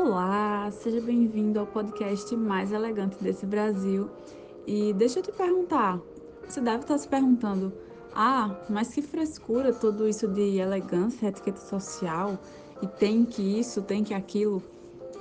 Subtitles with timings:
[0.00, 4.08] Olá, seja bem-vindo ao podcast mais elegante desse Brasil.
[4.64, 6.00] E deixa eu te perguntar,
[6.46, 7.72] você deve estar se perguntando:
[8.14, 12.38] ah, mas que frescura tudo isso de elegância, etiqueta social,
[12.80, 14.62] e tem que isso, tem que aquilo.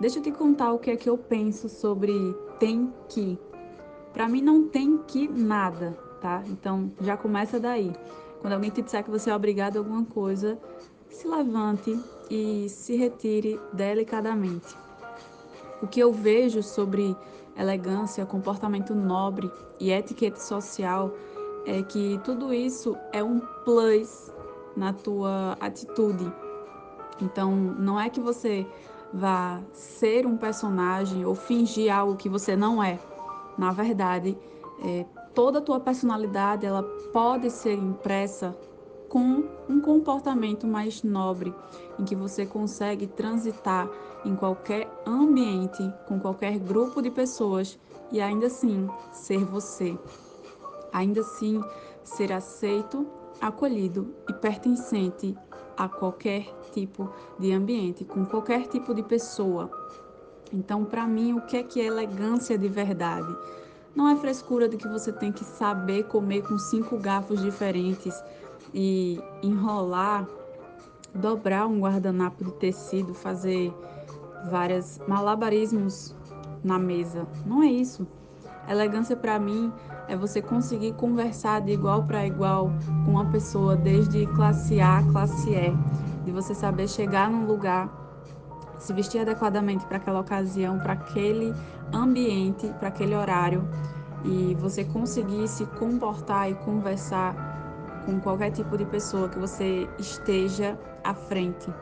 [0.00, 2.14] Deixa eu te contar o que é que eu penso sobre
[2.58, 3.38] tem que.
[4.14, 6.42] Para mim não tem que nada, tá?
[6.46, 7.92] Então já começa daí.
[8.40, 10.58] Quando alguém te disser que você é obrigado a alguma coisa,
[11.12, 11.98] se levante
[12.30, 14.76] e se retire delicadamente.
[15.82, 17.16] O que eu vejo sobre
[17.56, 21.12] elegância, comportamento nobre e etiqueta social
[21.66, 24.32] é que tudo isso é um plus
[24.76, 26.32] na tua atitude.
[27.20, 28.66] Então, não é que você
[29.12, 32.98] vá ser um personagem ou fingir algo que você não é.
[33.58, 34.36] Na verdade,
[34.84, 35.04] é,
[35.34, 36.82] toda a tua personalidade ela
[37.12, 38.56] pode ser impressa
[39.12, 41.54] com um comportamento mais nobre,
[41.98, 43.86] em que você consegue transitar
[44.24, 47.78] em qualquer ambiente, com qualquer grupo de pessoas
[48.10, 49.98] e ainda assim ser você.
[50.94, 51.60] Ainda assim
[52.02, 53.06] ser aceito,
[53.38, 55.36] acolhido e pertencente
[55.76, 59.70] a qualquer tipo de ambiente, com qualquer tipo de pessoa.
[60.50, 63.36] Então, para mim, o que é que é elegância de verdade?
[63.94, 68.14] Não é frescura de que você tem que saber comer com cinco garfos diferentes
[68.74, 70.26] e enrolar,
[71.14, 73.72] dobrar um guardanapo de tecido, fazer
[74.50, 76.14] vários malabarismos
[76.64, 77.26] na mesa.
[77.44, 78.06] Não é isso.
[78.68, 79.72] Elegância para mim
[80.08, 82.70] é você conseguir conversar de igual para igual
[83.04, 85.74] com uma pessoa desde classe A, classe E,
[86.24, 87.90] de você saber chegar num lugar,
[88.78, 91.52] se vestir adequadamente para aquela ocasião, para aquele
[91.92, 93.68] ambiente, para aquele horário
[94.24, 97.51] e você conseguir se comportar e conversar
[98.04, 101.72] com qualquer tipo de pessoa que você esteja à frente.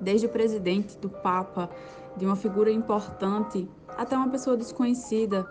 [0.00, 1.68] Desde o presidente, do Papa,
[2.16, 5.48] de uma figura importante, até uma pessoa desconhecida,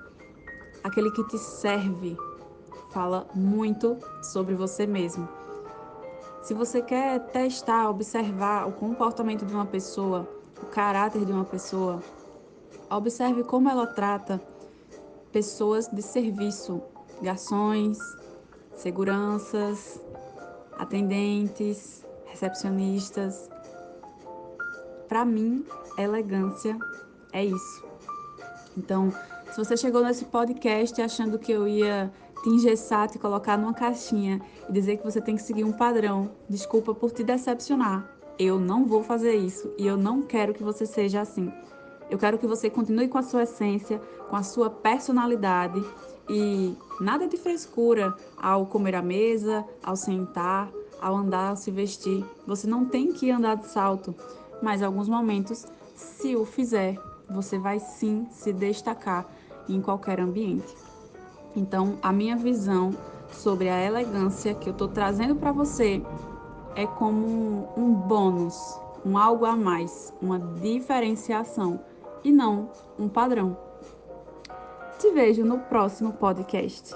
[0.84, 2.18] aquele que te serve,
[2.92, 5.28] fala muito sobre você mesmo.
[6.42, 10.28] Se você quer testar, observar o comportamento de uma pessoa,
[10.62, 12.02] o caráter de uma pessoa,
[12.90, 14.42] observe como ela trata
[15.32, 16.82] pessoas de serviço,
[17.22, 17.98] garçons,
[18.78, 20.02] seguranças,
[20.78, 23.50] atendentes, recepcionistas.
[25.10, 25.66] Para mim,
[25.98, 26.78] elegância
[27.34, 27.86] é isso.
[28.78, 29.12] Então,
[29.52, 32.12] se você chegou nesse podcast achando que eu ia
[32.44, 34.40] te engessar, te colocar numa caixinha
[34.70, 38.08] e dizer que você tem que seguir um padrão, desculpa por te decepcionar.
[38.38, 41.52] Eu não vou fazer isso e eu não quero que você seja assim.
[42.10, 45.84] Eu quero que você continue com a sua essência, com a sua personalidade
[46.30, 50.70] e nada de frescura ao comer à mesa, ao sentar,
[51.02, 52.26] ao andar, ao se vestir.
[52.46, 54.16] Você não tem que andar de salto,
[54.62, 56.98] mas em alguns momentos, se o fizer,
[57.30, 59.26] você vai sim se destacar
[59.68, 60.76] em qualquer ambiente.
[61.56, 62.92] Então, a minha visão
[63.32, 66.02] sobre a elegância que eu estou trazendo para você
[66.76, 68.56] é como um bônus,
[69.06, 71.80] um algo a mais, uma diferenciação
[72.24, 73.58] e não um padrão.
[75.00, 76.96] Te vejo no próximo podcast.